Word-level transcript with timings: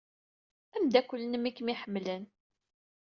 Ameddakel-nnem 0.75 1.43
ay 1.47 1.53
kem-iḥemmlen. 1.57 2.23